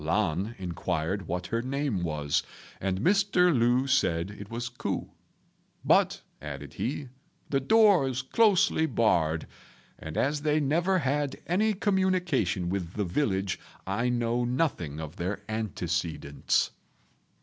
Lan 0.03 0.55
inquired 0.57 1.27
what 1.27 1.45
her 1.45 1.61
name 1.61 2.01
was, 2.01 2.41
and 2.79 2.99
Mr. 3.01 3.55
Lu 3.55 3.85
said 3.85 4.31
it 4.31 4.49
was 4.49 4.67
Ku; 4.67 5.11
"But," 5.85 6.23
added 6.41 6.73
he, 6.73 7.09
"the 7.51 7.59
door 7.59 8.07
is 8.07 8.23
closely 8.23 8.87
barred, 8.87 9.45
and 9.99 10.17
as 10.17 10.41
they 10.41 10.59
never 10.59 10.97
had 10.97 11.39
any 11.45 11.75
communication 11.75 12.67
with 12.67 12.93
the 12.93 13.05
village, 13.05 13.59
I 13.85 14.09
know 14.09 14.43
nothing 14.43 14.99
of 14.99 15.17
their 15.17 15.43
antecedents." 15.47 16.71